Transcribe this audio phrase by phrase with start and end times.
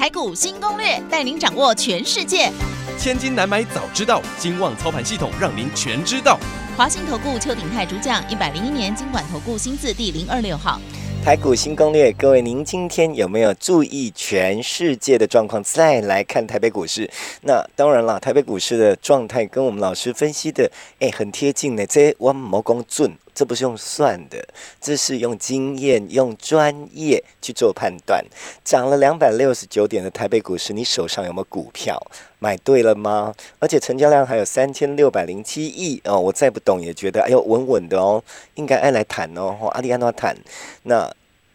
[0.00, 2.50] 台股新攻略，带您掌握全世界。
[2.98, 6.40] 千金难买早知道，金旺操盘系统让您全知道。
[6.74, 10.80] 华信投顾邱鼎泰主讲，一百零一年金管投顾新字第零二六号。
[11.22, 15.62] 台股新攻略，各位，您今天有没有注意全世界的状况？
[15.62, 17.10] 再来看台北股市，
[17.42, 21.84] 那当然了，台北股市的状态跟我们老师分析的，哎，很贴近呢。
[21.86, 24.46] 这我魔功准，这不是用算的，
[24.82, 28.22] 这是用经验、用专业去做判断。
[28.62, 31.98] 涨了两百六十九点的台北股市，你手上有没有股票？
[32.38, 33.34] 买对了吗？
[33.58, 36.20] 而且成交量还有三千六百零七亿哦。
[36.20, 38.22] 我再不懂也觉得，哎呦，稳稳的哦，
[38.56, 39.56] 应该爱来谈哦。
[39.70, 40.36] 阿里安诺谈，
[40.82, 41.10] 那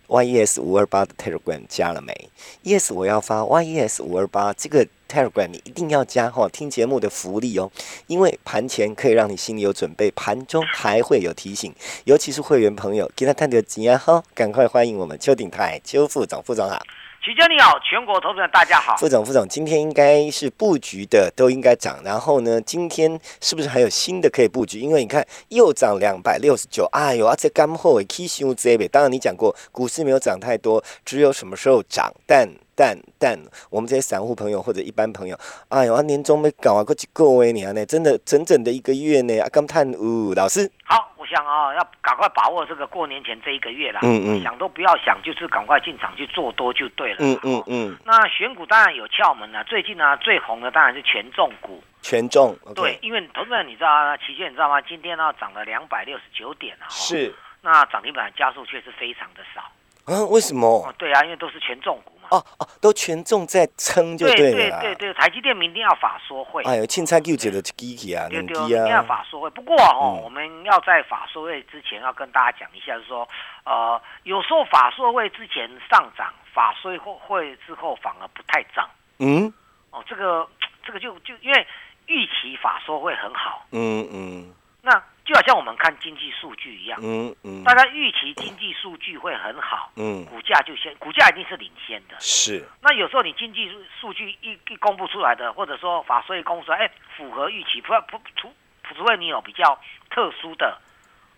[0.07, 2.29] YES 五二八的 Telegram 加了没
[2.63, 7.71] ？Yes，我要发 YES 五二八这个 Telegram，你一定要加哈，听节目的福利哦。
[8.07, 16.81] 因为盘前可以让你心里有准备，盘中还会有提醒，尤其是会员朋友，给他探点急啊哈，赶快欢迎我们邱鼎泰邱副总副总好。
[17.21, 18.95] 徐江你好，全国投资人大家好。
[18.97, 24.79] 副总，副总，今天应该是布局的都应该涨，然后呢，今天是不是还有新的可以布局？
[24.79, 28.87] 因为你看又涨两百六十九，哎呦，啊这干货也 K 修这边。
[28.91, 33.37] 当然你讲过股市没有涨太多，只有什么时候涨，但但但
[33.69, 35.37] 我们这些散户朋友或者一般朋友，
[35.69, 40.69] 哎呦，啊年终没搞啊，过几个月呢，真的整整的一个月呢，啊刚探五老师。
[40.83, 44.01] 好，我想啊，要赶快把握这个过年前这一个月啦。
[44.03, 47.17] 嗯嗯想都不要想，就是赶快进场去做多就对了。
[47.19, 49.63] 嗯嗯哦嗯，那选股当然有窍门了。
[49.63, 51.81] 最近呢，最红的当然是权重股。
[52.01, 54.79] 权重对，，因为同志们你知道啊，期限你知道吗？
[54.81, 56.85] 今天呢涨了两百六十九点啊。
[56.85, 59.61] 哦是那涨停板加速却是非常的少。
[60.05, 62.37] 啊，为什么哦？，对啊，因为都是权重股嘛。
[62.37, 64.81] 哦哦，都权重在撑就对对了啦。
[64.81, 66.63] 对对对，台积电明天要法说会。
[66.63, 69.49] 哎呦，凊彩救一个机器啊，两对对，明天要啊，法说会。
[69.51, 73.27] 不过哦，嗯我们要在法说会之前要跟大家讲一下，就是说，
[73.63, 78.89] 呃，有时候法说会之前上涨，法说会之后反而不太涨。
[79.19, 79.53] 嗯
[79.91, 80.47] 哦，这个
[80.83, 81.67] 这个就就因为
[82.07, 90.23] 预期法说会很好，嗯嗯那就好像我们看经济数据一样，嗯嗯，大家预期经济数据会很好，嗯。
[90.25, 92.15] 股价就先股价一定是领先的。
[92.19, 92.63] 是。
[92.79, 98.53] 那有时候你经济数数据一一公布出来的，或者说法税公布出来，哎，符合预期，不不除
[98.83, 99.79] 除非你有比较
[100.11, 100.77] 特殊的，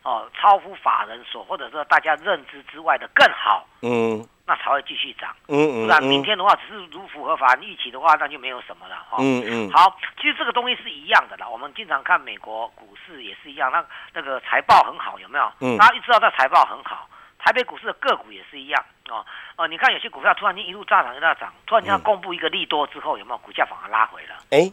[0.03, 5.35] 哦，超乎法人所或者说大家认知之外的更好，嗯那才会继续涨。
[5.49, 9.17] 嗯不然明嗯天的话，只是如符合法律预期的话，那就没有什么了哈。
[9.19, 11.47] 嗯嗯好，其实这个东西是一样的啦。
[11.47, 15.51] 我们经常看美国股市也是一样，那那个财报很好，有没有？
[15.59, 19.25] 嗯大家一知道它财报很好，台北股市的个股也是一样哦。
[19.57, 24.35] 哦，你看有些股票突然间一路大涨一大涨，突然间公布一个利多之后，有没有股价反而拉回了？
[24.51, 24.71] 哎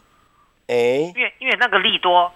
[0.67, 2.33] 哎因为因为那个利多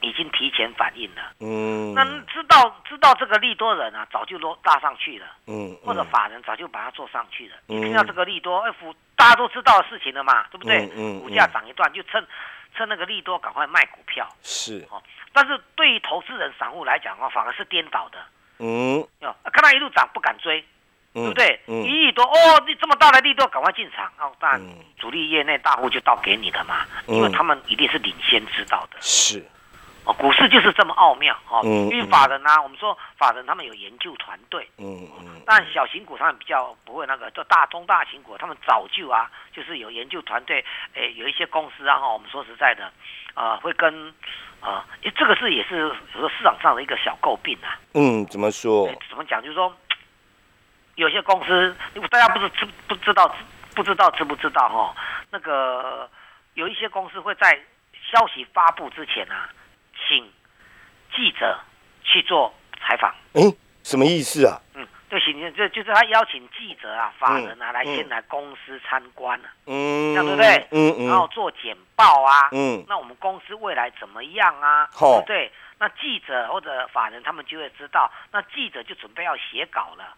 [0.00, 1.22] 已经提前反应了。
[1.40, 5.26] 嗯那知道知道这个利多人啊，早就落拉上去了。
[5.46, 7.56] 嗯或者法人早就把它做上去了。
[7.68, 10.86] 嗯你听到这个利多，哎，股大家都知道的事情了嘛，对不对？
[10.94, 12.24] 嗯嗯股价涨一段就趁
[12.76, 14.28] 趁那个利多赶快卖股票。
[14.42, 18.18] 是哦，但是对于投资人、散户来讲的话，反而是颠倒的。
[18.60, 20.64] 嗯哦，看它一路涨不敢追，
[21.14, 21.60] 嗯对不对？
[21.66, 24.06] 嗯一亿多哦，你这么大的利多，赶快进场。
[24.18, 28.98] 哦，当然嗯主力业内大户就倒给你的嘛，嗯因为他们一定是领先知道的。
[29.00, 29.44] 是
[30.08, 31.60] 哦，股市就是这么奥妙哦。
[31.64, 34.66] 嗯因为法人啊，我们说法人他们有研究团队。
[34.78, 40.64] 嗯嗯但小型股他们比较不会那个，就大中大型股，他们早就啊，就是有研究团队，
[40.94, 42.90] 诶，有一些公司啊，哈，我们说实在的，
[43.34, 44.14] 呃，会跟，
[44.60, 47.76] 呃，诶这个是也是有时候市场上的一个小诟病啊。
[47.94, 49.42] 嗯怎么说诶怎么讲？
[49.42, 49.74] 就是说，
[50.94, 51.76] 有些公司，
[52.10, 53.34] 大家不是知不知道，
[53.74, 54.94] 不知道知不知道哈？
[55.30, 56.08] 那个
[56.54, 57.58] 有一些公司会在
[58.10, 59.48] 消息发布之前啊，
[60.08, 60.24] 请
[61.14, 61.58] 记者
[62.02, 63.14] 去做采访。
[63.34, 63.42] 哎
[63.82, 70.66] 什么意思啊嗯，对，行，就就是他邀请记者啊、法人啊来嗯先来公司参观啊，嗯这样对不对？
[70.72, 74.88] 嗯然后嗯做简报啊，嗯那我们公司未来怎么样啊？
[74.92, 75.52] 好对不对？
[75.78, 80.14] 那记者或者法人他们就会知道，那记者就准备要写稿了。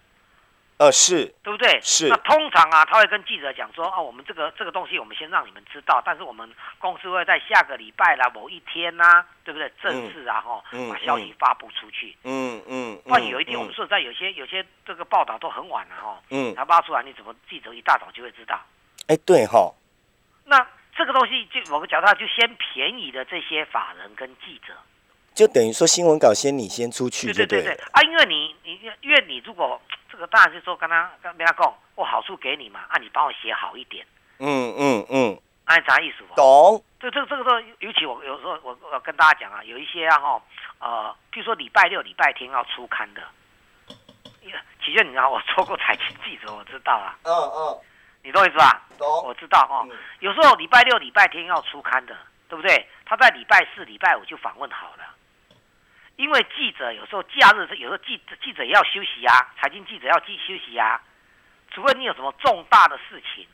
[0.81, 1.79] 呃是对不对？
[1.83, 9.71] 是那通常啊，他会跟记者讲说，哦，我们这个这个东西，我们先让你们知道，但是我们公司会在下个礼拜啦，某一天呐、对不对？
[9.83, 12.17] 正式啊，哈、嗯把消息发布出去。
[12.25, 18.59] 嗯嗯万一有一天我们说实在有些有些这个报道都很晚了哈，嗯才发出来，你怎么记者一大早就会知道？
[19.09, 19.71] 哎对哈
[20.47, 20.67] 那
[20.97, 24.73] 这个东西就某个角度上就先便宜的这些法人跟记者。
[25.35, 27.47] 就等于说新闻稿先你先出去就对。
[27.47, 34.07] 对对对啊，因为你你因为你如果这个当然是说跟他跟跟他讲，我好处给你嘛，啊，你帮我写好一点，
[34.39, 36.35] 嗯嗯嗯，按啥意思不？
[36.37, 36.85] 懂。
[37.01, 40.43] 这这这个时候，尤其我有时候我我跟大家讲啊，有一些啊哈
[40.79, 43.23] 呃，譬如说礼拜六、礼拜天要出刊的，
[44.85, 47.81] 其实你知道我做过财经记者，我知道啊，嗯嗯，
[48.23, 48.83] 你懂我意思吧？
[48.99, 49.97] 懂我知道哦嗯。
[50.19, 52.15] 有时候礼拜六、礼拜天要出刊的，
[52.49, 52.87] 对不对？
[53.07, 55.10] 他在礼拜四、礼拜五就访问好了。
[56.21, 61.01] 因为记者有时候假日，有时候记记者也要休息啊，财经记者要记休息啊，
[61.71, 63.47] 除非你有什么重大的事情，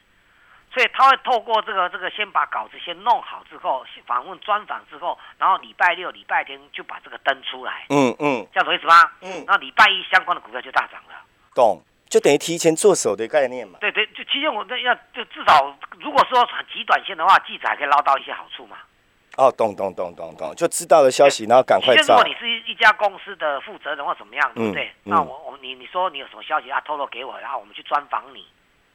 [0.75, 9.13] 所以他会透过这个这个先把稿子先弄好之后，访问专访之后，然后礼拜六、礼拜天就把这个登出来，嗯嗯这样懂意思吗？
[9.21, 11.15] 嗯，那礼拜一相关的股票就大涨了。
[11.55, 11.81] 懂。
[12.09, 13.79] 就等于提前做手的概念嘛。
[13.81, 18.77] 对对，就其实我那要就至少，如果说很极短线的话，记者还可以捞到一些好处嘛。
[19.37, 22.25] 哦，懂懂懂懂懂，就知道了消息，然后赶快照其实如果。
[22.27, 24.87] 你是一一家公司的负责人或怎么样，对不对？
[25.05, 28.47] 嗯那我我你你说你有什么消息啊，透露给我，然后我们去专访你，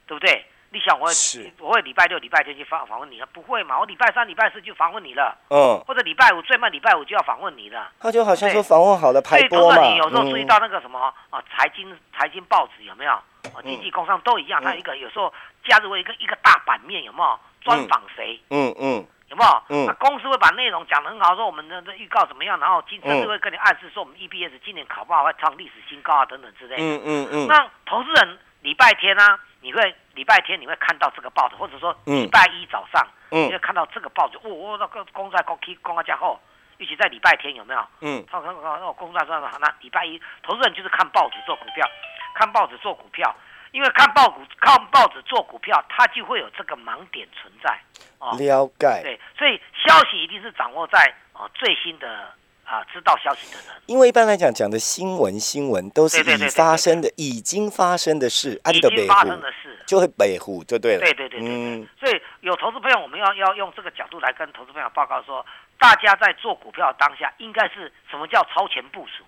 [0.06, 0.44] 对不对？
[0.74, 1.12] 你想我会
[1.60, 3.26] 我会礼拜六、礼拜天去访访问你了？
[3.26, 3.78] 不会嘛？
[3.78, 7.90] 我礼拜三、礼拜四就访问你了，嗯，或者礼拜五最慢礼拜五就要访问你了。
[8.00, 9.76] 他就好像说访问好了排播嘛。
[9.76, 10.98] 同你有时候注意嗯到那个什么
[11.30, 13.12] 啊，财经财经报纸有没有？
[13.12, 15.32] 啊，经济工商都一样，嗯它有一个有时候
[15.64, 17.38] 加入一个一个大版面，有没有？
[17.60, 18.40] 专访谁？
[18.50, 19.62] 嗯嗯有没有？
[19.70, 26.82] 嗯那公司会把内容讲得很好，说我们的的预告怎么样，然后今甚至嗯会跟你暗示说我们 EBS 今年考不好会创历史新高啊等等之类的。
[26.82, 36.38] 嗯嗯嗯，那投资人礼拜天呢、你会礼拜天你会看到这个报纸，或者说嗯礼拜一早上、嗯你会看到这个报纸，哦，哦那个公在公 K 公啊加后，
[36.76, 37.82] 尤其在礼拜天有没有？
[38.02, 41.88] 嗯他看看那公在说那礼拜一投资人就是看报纸做股票，
[42.34, 43.34] 看报纸做股票，
[43.72, 47.78] 因为看报股看报纸做股票，它就会有这个盲点存在。
[48.18, 49.00] 哦，了解。
[49.02, 52.32] 对，所以消息一定是掌握在哦最新的
[52.64, 59.78] 啊、知道消息的人，因为一般来讲讲的新闻新闻都是已发生的、已经发生的事，安的北已经发生的事。
[59.84, 61.00] 就会北湖就对了。
[61.00, 65.44] 对对对对所以有投资朋友，我们要要用这个角度来跟投资朋友报告说，
[65.78, 69.24] 大家在做股票的当下，应该是什么叫超前部署？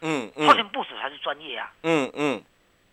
[0.00, 1.70] 嗯超嗯前部署才是专业啊！
[1.82, 2.42] 嗯嗯，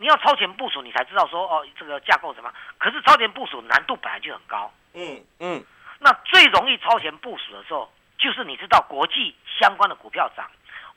[0.04, 2.56] 你要超前部署，你才知道说哦，这个架构怎么样。
[2.78, 4.70] 可是超前部署难度本来就很高。
[4.94, 5.64] 嗯嗯
[6.00, 10.46] 那最容易超前部署的时候，就是你知道国际相关的股票涨。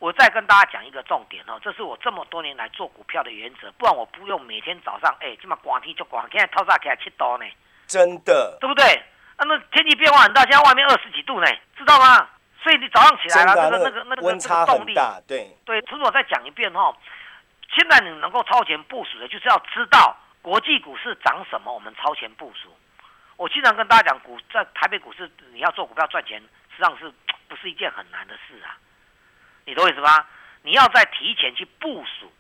[0.01, 7.47] 我再跟大家讲一个重点哦，这是我这么多年来做股票的原则，不然我不用每天早上，哎，这么刮天就刮，现在套上起来七刀呢，
[7.87, 8.85] 真的对不对？
[9.37, 11.47] 啊，那天气变化很大，现在外面二十几度呢，
[11.79, 12.29] 知道吗？
[12.63, 16.93] 所以你早上起来了，那个那个那个那个动力，大，对，对，所以我再讲一遍哦，
[17.73, 22.75] 现在你能够超前部署的，就是要知道国际股市涨什么，我们超前部署。
[23.37, 26.41] 我经常跟大家讲，股在台北股市你要做股票赚钱，
[26.71, 27.13] 实际上是
[27.49, 28.79] 不是一件很难的事啊？
[29.65, 30.27] 你懂我意思吧？
[30.63, 32.33] 你要在提前去部署。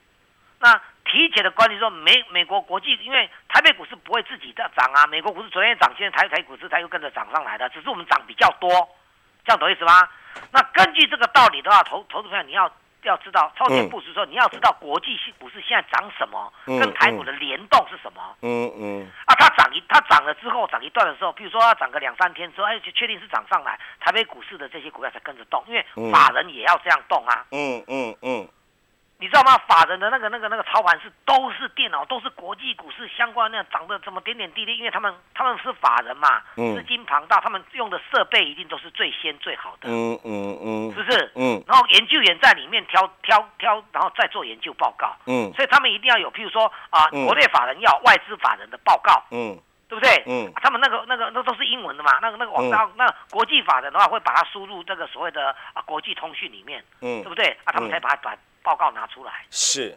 [0.58, 8.70] 那提前的关系说，美美国国际，因为台北股市不会自己在涨啊，美国股市昨天涨，现在台台股市它又跟着涨上来的，只是我们涨比较多，
[9.44, 10.10] 这样懂意思吧？
[10.50, 12.72] 那根据这个道理的话，投投资朋友你要
[13.02, 18.20] 要知道超前部署的时候，你要知道国际性股市现在涨什么，嗯跟台股的联动是什么。
[18.42, 27.44] 嗯嗯啊，它涨一它涨了之后，涨一段的时候，比如说它涨个两三天之后，哎，就确定是涨上来，台北股市的这些股票才跟着动，因为嗯法人也要这样动啊。
[27.52, 28.48] 嗯嗯嗯，
[29.18, 29.56] 你知道吗？
[29.66, 36.76] 法人的那个、那个、那个操盘是都是电脑，都是国际股市相关那样涨得怎么点点滴滴，因为他们他们是法人嘛，嗯。
[36.76, 41.32] 资金庞大，他们用的设备一定都是最先最好的，嗯嗯嗯是不是？
[41.34, 41.64] 嗯。
[41.66, 45.50] 然后研究员在里面挑挑挑，然后再做研究报告，嗯。
[45.54, 47.24] 所以他们一定要有，譬如说啊，嗯。
[47.24, 49.58] 国内法人要外资法人的报告，嗯。
[49.88, 50.22] 对不对？
[50.26, 50.52] 嗯。
[50.54, 57.22] 啊他们那个那个那都是英文的嘛，那个那个网站，那国际法人的话会把它输入这个所谓的啊国际通讯里面，嗯。
[57.22, 57.56] 对不对？
[57.64, 59.96] 啊，他们才把把报告拿出来，是，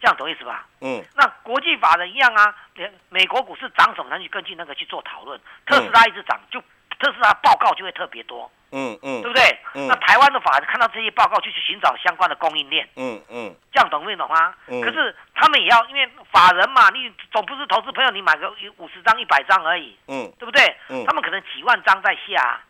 [0.00, 0.66] 这样懂意思吧？
[0.80, 1.04] 嗯。
[1.14, 5.38] 那国际法人一样啊，连美国股市涨什么，他去根据那个去做讨论。
[5.66, 6.58] 特斯拉一直涨，就
[6.98, 9.20] 特斯拉报告就会特别多，嗯嗯。
[9.20, 9.44] 对不对？
[9.74, 9.86] 嗯。
[9.88, 13.54] 那台湾的法人看到这些报告，就去寻找相关的供应链，嗯嗯。
[13.70, 14.56] 这样懂没懂啊？
[14.68, 14.80] 嗯。
[14.80, 20.32] 可是他们也要，因为法人嘛，你总不是投资朋友，你买个五十张、一百张而已，嗯。
[20.38, 20.64] 对不对？
[20.88, 21.04] 嗯。
[21.04, 22.64] 他们可能几万张在下、啊，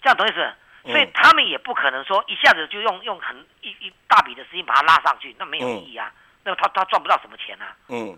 [0.00, 0.54] 这样懂意思？
[0.84, 6.12] 嗯所以他们也不可能说一下子就用用很一一大笔的资金把它拉上去，那没有嗯意义啊。
[6.42, 7.74] 那他他赚不到什么钱啊。
[7.88, 8.16] 嗯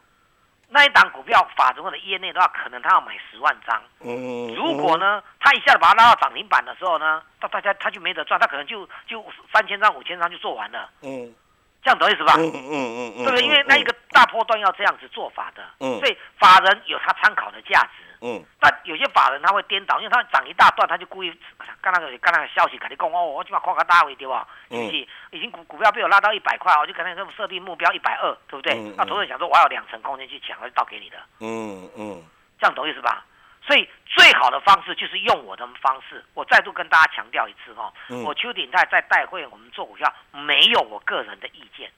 [0.68, 3.80] 那一档股票法人或者业内的话，可能他要买十万张。
[4.00, 11.32] 嗯，如果呢，他一下子把它拉到涨停板的时候呢，那大家他就没得赚，他可能就就三千张、五千张就做完了，嗯
[11.84, 12.34] 这样懂意思吧？
[12.36, 13.42] 嗯嗯嗯嗯，对不对？
[13.44, 18.02] 因为那一个大波段要这样子做法的，嗯所以法人有他参考的价值。
[18.26, 21.30] 嗯但有些法人他会颠倒，因为他涨一大段，他就故意
[21.80, 24.46] 刚那个刚那个消息跟你讲哦，我起码夸个大位对吧？
[24.70, 24.96] 是不是？
[25.30, 28.74] 已经股股票被我拉到一百块，我就可能这设定目标一百二，对不对？
[28.74, 32.22] 嗯嗯那投资人想说我还有两成空间去抢，我就倒给你的，嗯嗯
[32.58, 33.24] 这样懂意思吧？
[33.66, 36.24] 所以最好的方式就是用我的方式。
[36.34, 41.90] 我再度跟大家强调一次哈、嗯我邱鼎泰在带会我们做股票没有我个人的意见，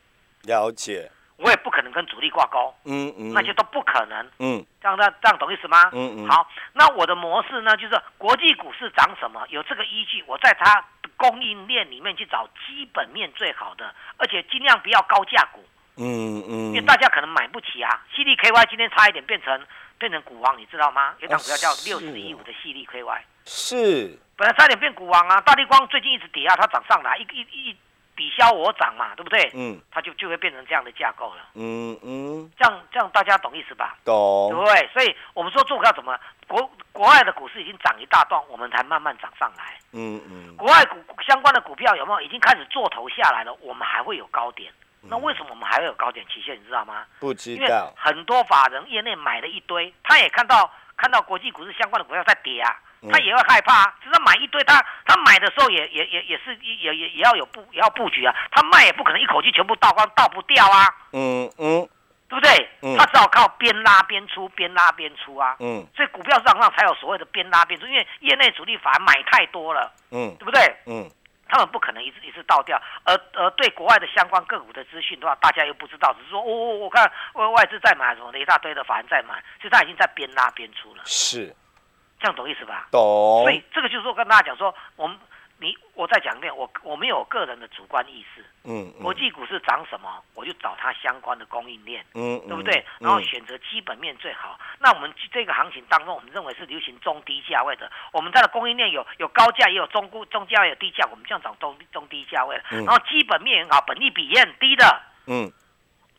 [0.45, 4.31] 了解，我也不可能跟主力挂钩，嗯嗯，那些都不可能。
[4.41, 5.79] 嗯这样这样这样懂意思吗？
[5.93, 15.65] 嗯嗯好，那我的模式呢，就是国际股市涨什么，有这个依据，我在它的供应链里面去找基本面最好的，而且尽量不要高价股，
[15.97, 18.03] 嗯嗯，因为大家可能买不起啊。
[18.15, 19.61] 犀利 KY 今天差一点变成
[19.99, 21.15] 变成股王，你知道吗？
[21.21, 25.41] 有一档股票叫六四一五的犀利 KY，是，本来差点变股王啊。
[25.43, 27.41] 大力光最近一直跌啊，它涨上来，一一
[27.71, 27.77] 一
[28.19, 29.49] 抵消我涨嘛，对不对？
[29.55, 31.43] 嗯它就就会变成这样的架构了。
[31.55, 33.97] 嗯嗯，这样这样大家懂意思吧？
[34.05, 34.89] 对懂不，对？
[34.93, 39.79] 所以我们说做股票怎么国国外的股市已经涨一大段，我们才慢慢涨上来。
[39.93, 43.55] 嗯嗯国外股相关的股票有没有已经开始做头下来了？
[43.61, 44.73] 我们还会有高点。
[45.03, 46.59] 那为什么我们还会有高点期限？
[46.61, 47.05] 你知道吗？
[47.21, 53.95] 不知因为道，很多法人业内买了一堆，他也看到看到国际股市相关的股票在跌啊，嗯他也会害怕啊。
[54.03, 58.35] 只是买一堆，他他买的时候也也也也是也也也要有布也要布局啊。
[58.51, 61.89] 他卖也不可能一口气全部倒光倒不掉啊，嗯嗯
[62.29, 62.69] 对不对？
[62.83, 65.57] 嗯他只好靠边拉边出，边拉边出啊。
[65.61, 70.77] 嗯所以股票市场上才有所谓的边拉边出，因为业内主力法人买太多了，嗯对不对？
[70.87, 71.11] 嗯
[71.51, 81.57] 他们不可能一次一次倒掉，而而对国外的相关个股的资讯的话，大家又不知道，只是说，哦，我我看外外资在买什么的，一大堆的法人在买，所以他已经在边拉边出了，是
[82.19, 82.89] 这样懂意思吧？
[82.91, 85.17] 懂所，以这个就是我跟大家讲说，我们
[85.61, 92.05] 你我再讲一遍，我我没有个人的主观意识，嗯国际股市涨什么，我就找它相关的供应链。
[92.15, 92.85] 嗯对不对？
[93.01, 94.59] 然后选择基本面最好。
[94.79, 97.91] 那我们这个行情当中，我们认为是流行中低价位的。
[98.13, 102.57] 我们它的供应链有有高价，也有中估中价也，有低价，我们这样找中中低价位。
[102.71, 105.51] 嗯然后基本面很好，本利比也很低的，嗯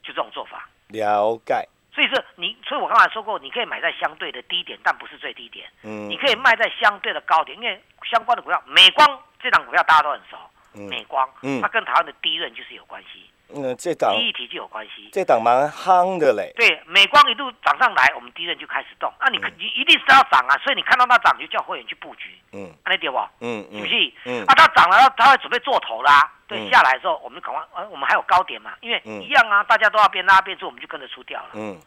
[0.03, 0.68] 就这种做法。
[0.89, 5.68] 了解，所以说你，所以我刚才说过，你可以买在相对的低点，但不是最低点。
[5.82, 10.38] 嗯你可以卖在相对的高点，因为相关的股票，美光这档股票大家都很熟，
[10.76, 15.10] 嗯美光，嗯它跟台湾的低润就是有关系，嗯这档第一体就有关系。
[15.12, 19.12] 这档蛮夯的嘞，对，美光一路涨上来，我们第一润就开始动。
[19.20, 23.18] 那你可你一定是要涨啊，所以你看到它涨，就叫会员去布局，嗯那对不？
[23.40, 24.14] 嗯嗯是不是？
[24.26, 26.32] 嗯啊，它涨了，它它会准备做头啦。
[26.48, 31.50] 对，嗯下来的时候，我们赶快，呃，我们还有高点嘛，因为嗯一样啊，大家都要边拉边做，我们就跟着出掉了。
[31.54, 31.80] 嗯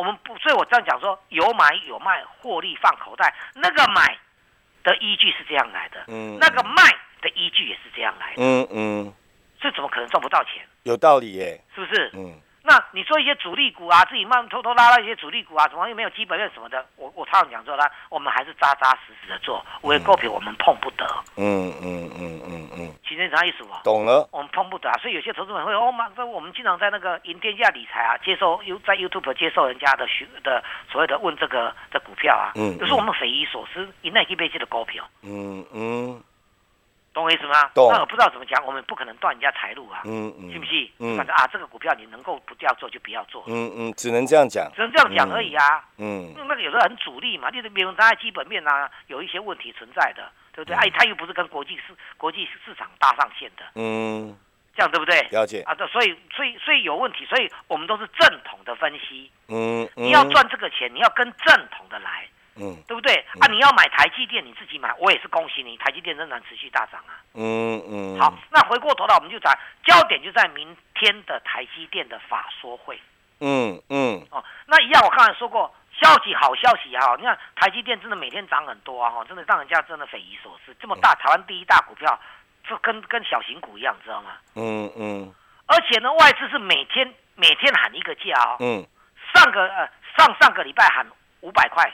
[0.00, 3.34] 我们不，所以我这样讲说，有买有卖，获利放口袋。
[3.54, 4.16] 那个买
[4.82, 6.82] 的依据是这样来的，嗯那个卖
[7.20, 9.14] 的依据也是这样来的，嗯嗯，
[9.60, 10.66] 所以怎么可能赚不到钱？
[10.84, 12.10] 有道理耶，是不是？
[12.14, 21.04] 嗯那你说一些主力股啊，自己慢偷偷拉拉一些主力股啊，什么又没有基本面什么的，我我常常讲说呢，我们还是扎扎实实的做，为股票我们碰不得，
[21.36, 23.64] 嗯嗯嗯嗯嗯，其实啥意思？
[23.64, 23.70] 不？
[23.82, 36.22] 懂了，我们碰不得、啊，所以有些投资人会哦妈，这我们经常在那个赢天下理财啊，接受 U 在 YouTube 接受人家的询的所谓的问这个的股票啊，嗯有时候我们匪夷所思，赢那一辈子的股票，嗯嗯
[37.12, 37.68] 懂我意思吗？
[37.74, 40.90] 懂那我不知道怎么讲，我们不可能断人家财路啊，嗯嗯，信不信？
[40.98, 45.84] 嗯反正啊，这个股票你能够不要做就不要做，嗯嗯，只能这样讲，只能这样讲而已啊。
[45.98, 50.76] 嗯那个有时候很主力嘛，就是比如它基本面啊有一些问题存在的，对不对？
[50.76, 54.36] 哎、它又不是跟国际市国际市场搭上线的，嗯，
[54.74, 55.20] 这样对不对？
[55.30, 59.30] 了解，啊，对，所以所以所以有问题，所以我们都是正统的分析。
[59.48, 62.28] 嗯嗯，你要赚这个钱，你要跟正统的来，
[62.60, 63.14] 嗯对不对？
[63.40, 67.16] 啊，你要买台积电，你自己买，我也是恭喜你，台积电仍然持续大涨啊。
[67.34, 69.52] 嗯嗯，好，那回过头来，我们就讲
[69.84, 73.00] 焦点就在明天的台积电的法说会
[73.40, 74.44] 嗯嗯哦。
[74.66, 77.16] 那一样，我刚才说过，消息好消息啊！
[77.16, 80.74] 你看台积电真的每天涨很多啊，哈，真的让人家真的匪夷所思。
[80.80, 82.18] 这么大，台湾第一大股票，
[82.68, 84.30] 这跟跟小型股一样，知道吗？
[84.56, 85.34] 嗯嗯
[85.66, 88.56] 而且呢，外资是每天每天喊一个价哦。
[88.60, 88.86] 嗯
[89.32, 89.88] 上个呃
[90.18, 91.06] 上上个礼拜喊
[91.40, 91.88] 五百块，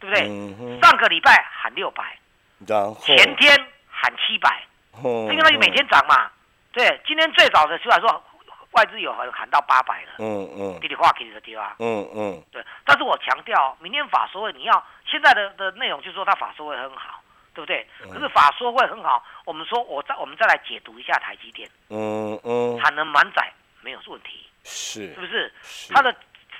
[0.00, 0.26] 对不对？
[0.28, 2.18] 嗯，上个礼拜喊六百，
[2.66, 2.96] 然后？
[3.04, 3.56] 前天
[3.88, 4.62] 喊七百，
[5.02, 6.30] 嗯因为它就每天涨嘛。
[6.72, 8.24] 对，今天最早的出来说
[8.72, 10.80] 外资有喊喊到八百了，嗯嗯。
[10.80, 11.74] 滴滴话给你的地方。
[11.78, 12.42] 嗯嗯。
[12.52, 17.20] 对，但是我强调，明天法说会你要现在的的内容就是说它法说会很好，
[17.54, 17.86] 对不对？
[18.04, 18.10] 嗯。
[18.10, 21.68] 可是法说会很好，我们说我再我们再来解读一下台积电。
[21.88, 23.50] 嗯嗯，产能满载
[23.80, 25.14] 没有问题，是。
[25.14, 25.52] 是不是？
[25.62, 25.92] 是。
[25.92, 26.14] 它的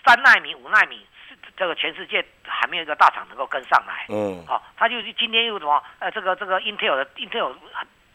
[0.05, 1.18] 三纳米、五纳米是
[1.57, 4.07] 这个全世界还没有一个大厂能够跟上来。
[4.09, 5.83] 嗯好、他就是今天又什么？
[5.99, 7.53] 呃，这个这个 Intel 的 Intel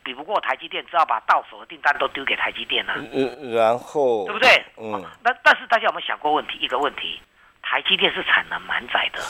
[0.04, 4.50] 比不过台积电，只好把到手的订单都丢给台积电了，嗯然后对不对？
[4.78, 6.58] 嗯哦那但是大家有没有想过问题？
[6.60, 7.22] 一个问题，
[7.62, 9.22] 台积电是产能满载的，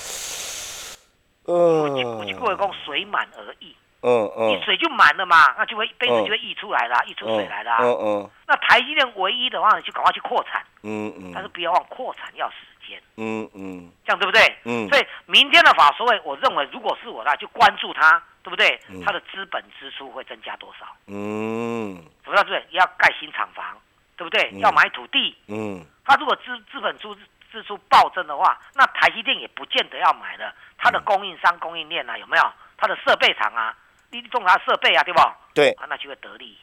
[1.45, 7.77] 嗯我去过讲水满而溢，嗯嗯，你水就满了嘛，那就会杯子就会溢出来了，溢出水来啦。
[7.79, 12.55] 嗯嗯那台积电唯一的话，你就赶快去扩产，嗯嗯，但是不要忘扩产要时
[12.93, 14.41] 间，嗯嗯这样对不对？
[14.65, 19.01] 嗯所以明天的法说会，我认为如果是我的，就关注它，对不对嗯？
[19.03, 20.85] 它的资本支出会增加多少？
[21.07, 23.65] 嗯主要是要盖新厂房，
[24.17, 24.49] 对不对？
[24.53, 27.07] 嗯要买土地，嗯它如果资资本支
[27.51, 30.53] 支出暴增的话，那台积电也不见得要买了。
[30.77, 32.43] 它的供应商供应链啊，有没有？
[32.77, 33.75] 它的设备厂啊，
[34.11, 35.21] 你重它设备啊，对不？
[35.53, 36.57] 对，啊，那就会得利，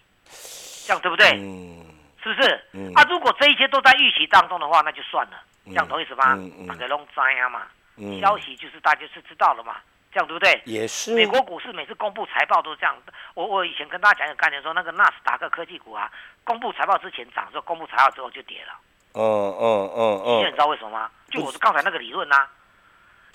[0.86, 1.26] 这样对不对？
[1.38, 1.86] 嗯
[2.22, 2.64] 是不是？
[2.74, 6.66] 嗯啊，如果这一切都在预期当中的话，那就算了，嗯这样同意思吗嗯嗯？
[6.66, 7.62] 大家拢知啊嘛，
[7.96, 9.76] 嗯，消息就是大家是知道了嘛，
[10.12, 10.60] 这样对不对？
[10.66, 12.96] 也是美国股市每次公布财报都是这样。
[13.34, 16.10] 我我以前跟大家讲一个概念，说那个纳斯达克科技股啊，
[16.44, 18.72] 公布财报之前涨，说公布财报之后就跌了。
[19.12, 21.10] 嗯嗯嗯现在你嗯知道为什么吗？
[21.30, 22.46] 就我刚才那个理论呐、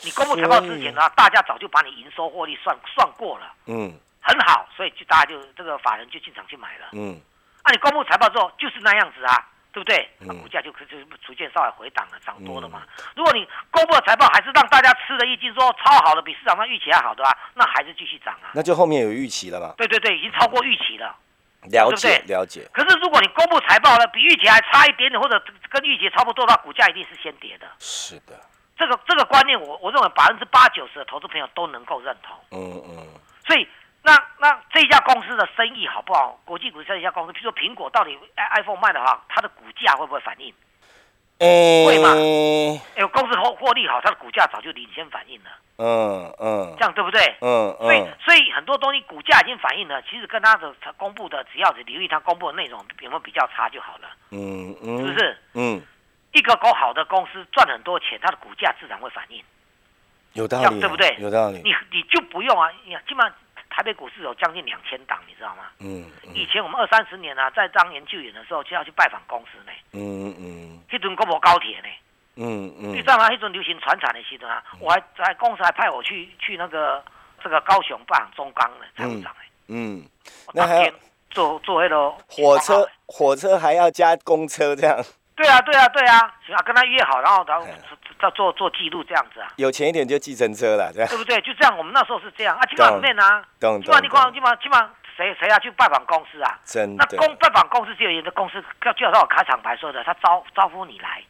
[0.04, 6.88] 你公布财报之前呢，大家早就把你营收获利算算过了，嗯很好，所以就大家就这个法人就进场去买了。
[6.94, 7.20] 嗯
[7.64, 10.10] 啊，你公布财报之后就是那样子啊，对不对？
[10.20, 12.84] 那嗯股价就就逐渐稍微回档了，涨多了嘛。
[13.14, 18.52] 如果你公布的财报还是让大家吃了一惊，说超好的，比市场上预期还好的话，那还是继续涨啊。
[18.54, 19.74] 那就后面有预期了嘛？
[19.76, 21.08] 对对对，已经超过预期了。
[21.08, 27.68] 了对对解了解，可是如果你公布财报了，比预期还差一点点，或者跟预期差不多的话，股价一定是先跌的。
[27.80, 28.40] 是的，
[28.78, 32.38] 这个这个观念我，我认为百分之八九十的投资朋友都能够认同。
[32.52, 33.08] 嗯嗯
[33.46, 33.68] 所以，
[34.06, 36.40] 那那这家公司的生意好不好？
[36.46, 38.16] 国际股这一家公司，譬如说苹果到底
[38.56, 40.54] iPhone 卖的好，它的股价会不会反应？
[41.40, 47.20] 会嘛诶，哎，公司获获利好，它的股价早就领先反应了，嗯嗯这样对不对？
[47.42, 55.20] 嗯所以嗯，所以很多东西股价已经反映了，其实跟它的它公布的，只要是留意它公布的内容有没有比较差就好了，嗯嗯，是不？
[55.20, 55.38] 是？
[55.56, 55.82] 嗯，
[56.32, 59.44] 一个够好的公司赚很多钱，它的股价自然会反应。
[60.34, 63.36] 有道理，样对不对有道理，你你就不用啊，你看基本上
[63.76, 65.66] 台北股市有将近两千档，你知道吗？
[65.80, 66.34] 嗯嗯。
[66.34, 70.80] 以前我们二三十年啊，在当研究员的时候就要去拜访公司呢，嗯嗯。
[70.90, 71.88] 迄阵国无高铁呢，
[72.38, 73.30] 嗯嗯，你知道吗？
[73.30, 77.04] 迄阵流行传产的时阵啊，我还在公司还派我去去那个
[77.44, 80.08] 这个高雄拜访中钢的财务长呢，嗯，
[80.48, 80.94] 我那还要
[81.32, 84.98] 坐坐那个火车火车还要加公车这样，
[85.36, 87.68] 对啊，对啊，对啊，行啊，跟他约好，然后然后
[88.18, 91.40] 哎做做做记录这样子啊，有钱一点就计程车了，对，不对？
[91.42, 92.56] 就这样，我们那时候是这样。
[92.58, 96.58] 啊，基本上面啊，懂懂基本上你看，懂，基本上基本上谁谁要去拜访公司啊？
[96.66, 101.22] 真的，那公拜访公司就有一个公司，就就像我开场白说的，他招招呼你来，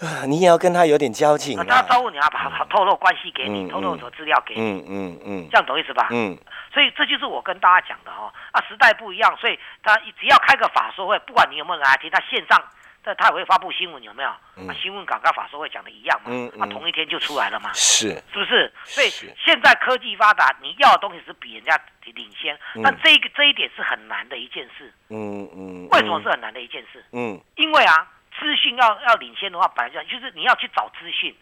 [0.00, 1.64] 啊 你也要跟他有点交情啊。
[1.68, 5.48] 他啊，招呼你啊，把他透露关系给你，嗯透露很多资料给你，嗯嗯嗯。
[5.50, 6.08] 这样懂意思吧？
[6.10, 6.36] 嗯。
[6.72, 12.60] 所以这就是我跟大家讲的哦，啊，时代不一样，所以他只要开个法说会，不管你有没有人来听，他线上。
[13.04, 14.30] 他他也会发布新闻，有没有？
[14.56, 17.70] 嗯啊，新闻稿跟法说会讲的一样嘛，啊，同一天就出来了嘛。
[17.74, 18.72] 是，是不是？
[18.84, 24.92] 所以是现在科技发达，你要的东西是比人家领先，嗯但这一个这一点是很难的一件事。
[25.10, 27.04] 嗯嗯，为什么是很难的一件事？
[27.12, 31.36] 嗯因为啊，资讯要要领先的话，本来就就是你要去找资讯。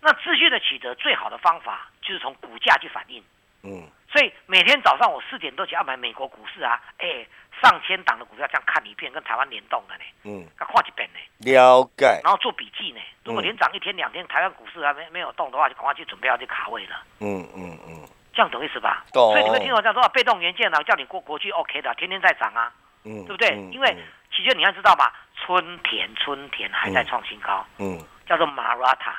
[0.00, 3.22] 那资讯的取得最好的方法就是从股价去反映。
[3.62, 7.26] 嗯所以每天早上我四点多起要买美国股市啊，哎，
[7.62, 13.00] 上千档的股票这样看一遍，跟台湾联动的呢，嗯，要看一遍呢，了解，然后做笔记呢。
[13.24, 16.96] 如果嗯连涨一天两天，台湾股市还没没有动的话，就赶快去准备要去卡位了。
[17.20, 18.08] 嗯嗯嗯。
[18.32, 19.04] 这样懂意思吧？
[19.12, 19.32] 懂。
[19.32, 22.72] 所以你会听我这样说啊，被动元件啊，叫你过国际 OK 的，天天在涨啊，
[23.04, 23.50] 嗯，对不对？
[23.50, 23.70] 嗯。
[23.70, 23.94] 因为
[24.34, 25.12] 其实你要知道吧，
[25.44, 29.12] 春田春田还在创新高，嗯叫做 Marata，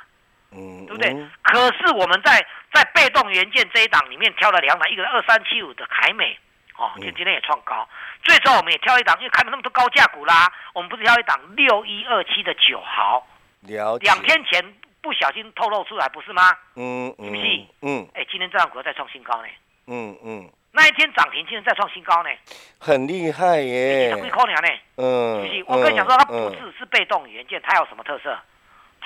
[0.52, 1.12] 嗯，对不对？
[1.14, 6.38] 嗯可是我们在在被动元件这一档里面挑了两档，一个二三七五的凯美，
[6.78, 7.88] 哦，就今今天也创高。
[8.24, 13.26] 最终我们也挑一档，因为凯美那么多高价股啦，我们不是挑一档六一二七的九豪，
[13.62, 14.62] 了解，两天前
[15.02, 16.44] 不小心透露出来，不是吗？
[16.76, 19.48] 嗯嗯是不是嗯哎，今天这档股再创新高呢，
[19.88, 22.30] 嗯嗯，那一天涨停，今天再创新高呢，
[22.78, 24.70] 很厉害耶十，几块呢。
[24.98, 25.64] 嗯，是不是？
[25.68, 28.38] 我跟你讲说，它不只是是被动元件，它有什么特色？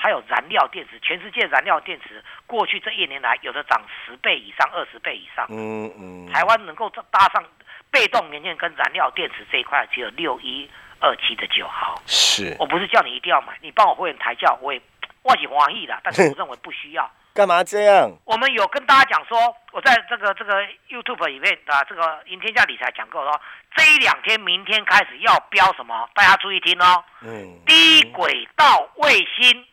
[0.02, 5.46] 它有燃料电池，全世界燃料电池过去这一年来，有的涨十倍以上、二十倍以上。
[5.48, 7.44] 嗯嗯，台湾能够搭上
[7.88, 12.02] 被动元件跟燃料电池这一块，只有六一二七的九号。
[12.04, 14.82] 是我不是叫你一定要买，你帮我会员抬轿，我也
[15.22, 17.08] 我喜欢意的，但是我认为不需要。
[17.32, 18.10] 干嘛这样？
[18.26, 19.38] 我们有跟大家讲说，
[19.70, 23.40] 我在这个这个 YouTube 里面啊，这个赢天下理财讲过说，
[23.76, 26.10] 这一两天明天开始要标什么？
[26.12, 29.64] 大家注意听哦，嗯，低轨道卫星。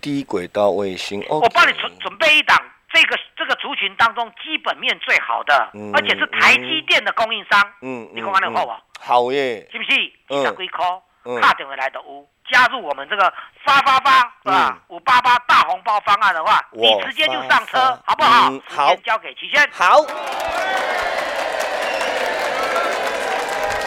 [0.00, 2.56] 低轨道卫星，哦，我帮你准准备一档，
[2.92, 8.82] 这个这个族群当中基本面最好的，嗯而且是台积电的供应商，嗯，你看完了后不好？
[9.00, 9.90] 好耶，是不是？
[10.30, 10.84] 嗯二十几块，
[11.24, 13.32] 嗯打电话来的有，加入我们这个
[13.64, 14.78] 发发发是吧？
[14.88, 18.50] 五八八大红包方案的话，你直接就上车，好不好？
[18.50, 19.68] 嗯好交给齐轩。
[19.72, 20.04] 好。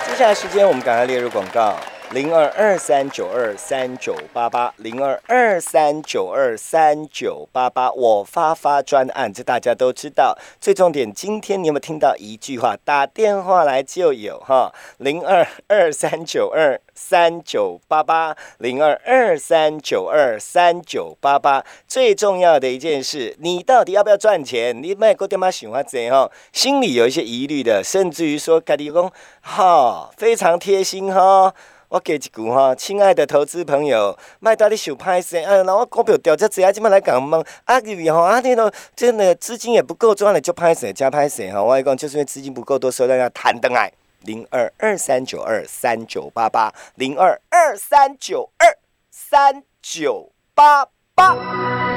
[0.06, 1.80] 接下来时间我们赶快列入广告。
[2.13, 10.38] 零二二三九二三九八八，零二二三九二三九八八，我发发专案，这大家都知道。
[10.60, 12.76] 最重点，今天你有没有听到一句话？
[12.84, 21.63] 打电话来就有哈，零二二三九二三九八八，零二二三九二三九八八。
[21.88, 24.84] 最重要的一件事，你到底要不要赚钱？
[24.84, 26.30] 你卖过电话喜欢怎样？
[26.52, 31.54] 心里有一些疑虑的，甚至于说，咖喱公哈，非常贴心哈。
[31.91, 41.62] 我给一句哈，亲爱的投资朋友，卖到你手拍势，啊，那我股票掉这子啊，即摆来讲问，啊，你吼啊，那个真的资金也不够，赚了就拍势加拍势哈。
[41.62, 43.91] 我跟你讲，就是因为资金不够多，所以让它弹登来。
[44.21, 48.77] 零二二三九二三九八八，零二二三九二
[49.12, 51.90] 三九八八。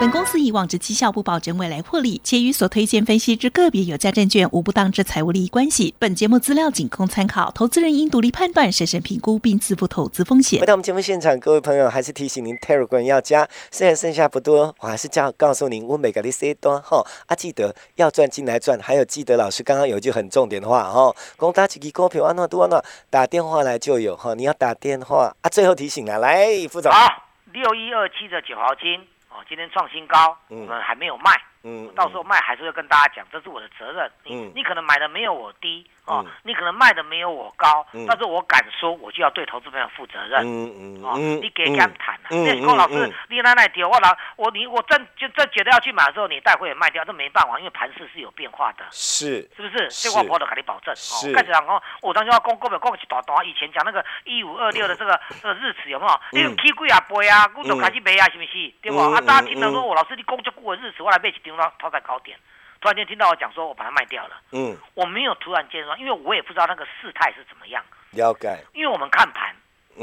[0.00, 5.94] 本公司以往之绩效不保证未来获利，且与所推荐分析之个别有价证券无不当之财务利益关系。
[5.98, 10.64] 本节目资料仅供参考，投资人应独立判断、审慎评估并自负投资风险回。
[10.64, 25.50] 到我们节目现场，各位朋友，还是提醒您 Telegram 要加，虽然剩下不多，我还是叫告诉您，我每个你 C 端哈啊，记得要赚进来赚，还有记得老师刚刚有一句很重点的话哈，公打几个股票安诺多安诺，打电话来就有哈，你要打电话啊。
[25.50, 27.06] 最后提醒了，来副总，好，
[27.52, 28.98] 六一二七的九毫金
[29.30, 31.30] 哦，今天创新高，嗯我们还没有卖。
[31.62, 34.10] 嗯到时候卖还是会跟大家讲，这是我的责任。
[34.24, 40.40] 你、嗯你可能买的没有我低哦，嗯你可能卖的没有我高，嗯但是我敢说，我就要对投资朋友负责任。
[40.42, 42.28] 嗯嗯哦，嗯你给敢谈啊？
[42.30, 48.84] 嗯那龚老师嗯，你那那丢我老我你我正就正觉得要去买的时候，你带会也卖掉，这没办法，因为盘势是有变化的。
[48.90, 49.90] 是是不是？
[49.90, 50.94] 是这我婆的给你保证。
[50.96, 56.20] 是哦，开始讲哦，我当时要讲股票讲一大段，以前讲那个一五二六的这个这个日子有没有？
[56.32, 58.72] 你嗯起贵啊杯啊，我就开始买啊，是不是？
[58.82, 58.98] 对不？
[58.98, 62.38] 嗯啊，大家听到嗯说我老师你讲这久的日子，我来买一张到套在高点，
[62.80, 64.76] 突然间听到我讲说我把它卖掉了，嗯。
[64.94, 69.56] 我没有突然间说，因为我也不知道那个事态是怎么样，了解，因为我们看盘嗯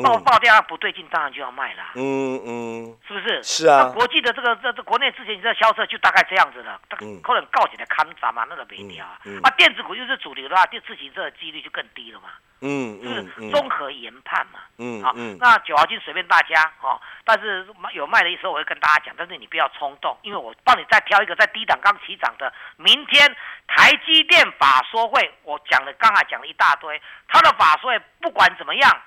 [0.04, 1.84] 报报价不对劲，当然就要卖了。
[1.96, 3.44] 嗯嗯是不是？
[3.44, 9.20] 是啊那国际的这个这这国内之前这销售就大概这样子了，大嗯可能告起来看涨嘛，那个没掉啊。
[9.44, 12.30] 啊，电子股又是主流的话，电自行车的几率就更低了嘛，
[12.62, 14.60] 嗯是不是综合研判嘛。
[14.60, 23.36] 好，嗯好那九毫金随便大家哦，但是卖有卖的时候我会跟大家讲，但是你不要冲动，因为我帮你再挑一个在低档刚起涨的，明天
[23.68, 29.02] 台积电法说会，我讲了刚才讲了一大堆，它的法说会不管怎么样。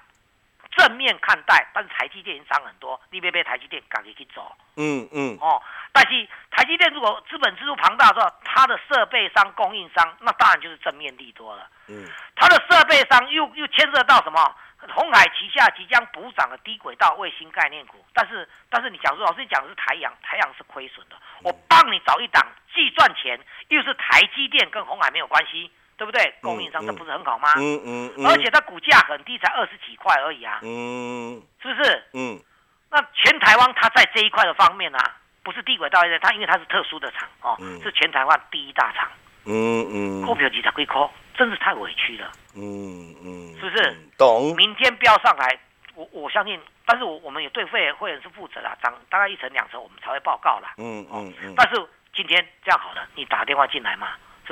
[0.76, 5.61] 正面看待，但是台积电已经涨很多，你别被台积电赶紧去走嗯嗯哦。
[5.92, 11.68] 但是台积电如果资本支出庞大的时候，它的设备商、供应商，那当然就是正面利多了。
[11.88, 12.06] 嗯
[12.37, 14.56] 它的设备商又又牵涉到什么？
[14.94, 26.34] 红海旗下即将补涨的低轨道卫星概念股，但是但是你讲说老师你讲的是台阳，台阳是亏损的，我帮你找一档既赚钱又是台积电跟红海没有关系，对不对？
[26.40, 27.46] 供应商这不是很好吗？
[27.58, 32.02] 嗯嗯嗯，而且它股价很低，才二十几块而已啊，嗯是不是？
[32.14, 32.40] 嗯
[32.90, 39.10] 那全台湾它在这一块的方面啊，不是低轨道的，它因为它是特殊的厂哦，嗯是全台湾第一大厂，
[39.44, 42.32] 嗯嗯股票几十几块，真是太委屈了。
[42.56, 44.10] 嗯嗯，是不是嗯？
[44.16, 45.58] 懂，明天飙上来，
[45.94, 50.72] 我我相信，但是我我们也对会员会员是负责的，涨大概一成两成，我们才会报告啦。
[50.78, 51.76] 嗯嗯嗯，但是
[52.14, 54.08] 今天这样好了，你打电话进来嘛，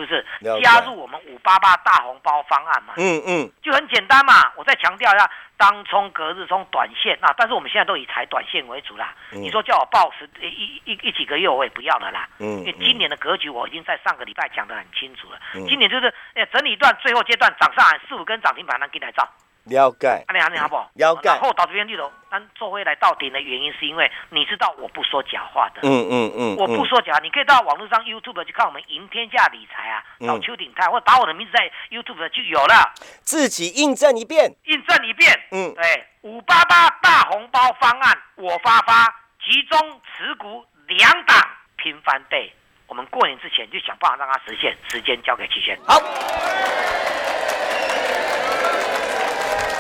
[0.07, 0.63] 是不是？
[0.63, 4.53] 加入我们五八八大红包方案嘛，嗯嗯就很简单嘛。
[4.57, 9.15] 我再强调一下，当冲、隔日冲、短线啊，但是我们现在都以采短线为主啦。
[9.33, 12.29] 嗯你说叫我报十一一一几个月，我也不要了啦。
[12.39, 15.39] 嗯因为今年的格局我已经在上个礼拜讲得很清楚了。
[15.55, 19.29] 嗯今年就是呃整理一段最后阶段涨上来四五根涨停板，那给来照。
[19.69, 20.91] 了解，安尼安尼好不好？
[20.95, 25.81] 了解然后到这边去了，咱做回来到顶的原因是因为你知道我不说假话的。
[25.83, 35.31] 嗯嗯嗯，我不说假话，你可以到网络上 YouTube 去看我们赢天下理财啊，嗯找邱鼎泰或者打我的名字在 YouTube 就有了，自己印证一遍，印证一遍。
[35.51, 39.07] 嗯对，五八八大红包方案我发发，
[39.45, 41.37] 集中持股两档
[41.77, 42.53] 拼翻倍。
[42.87, 45.79] 我们过年之前就想办法让它实现，时间交给齐轩。
[45.87, 46.01] 好。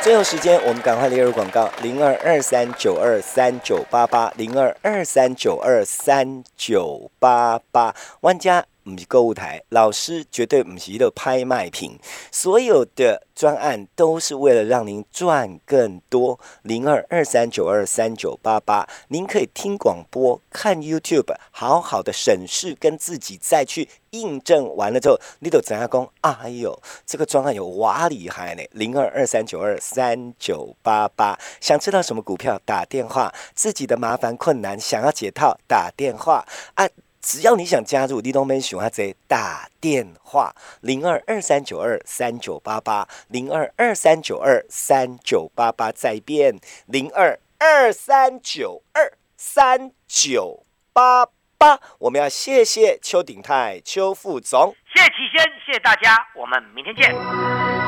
[0.08, 7.94] 最后时间，我们赶快列入广告：零二二三九二三九八八，零二二三九二三九八八。
[8.22, 11.98] 万家不是购物台，老师绝对不是一个拍卖品，
[12.32, 16.38] 所有的专案都是为了让您赚更多。
[16.62, 26.08] 零二二三九二三九八八，您可以听广播、看 YouTube，好好的审视跟自己再去印证完了之后，你都怎样讲？
[26.20, 28.62] 哎呦，这个专案有哇厉害呢！
[28.72, 32.58] 零二二三九二三九八八，想知道什么股票？
[32.64, 36.88] 打电话，自己的麻烦困难想要解套，打电话啊！
[37.28, 50.64] 只要你想加入，你都没喜欢这打电话零二二三九二三九八八零二二三九二三九八八再变零二二三九二三九
[50.94, 51.26] 八
[51.58, 51.78] 八。
[51.98, 57.87] 我们要谢谢邱鼎泰邱副总，谢谢齐先，谢谢大家，我们明天见。